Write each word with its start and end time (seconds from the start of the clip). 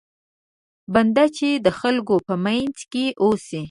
بنده 0.93 1.25
چې 1.37 1.49
د 1.65 1.67
خلکو 1.79 2.15
په 2.27 2.33
منځ 2.45 2.75
کې 2.91 3.05
اوسي. 3.23 3.59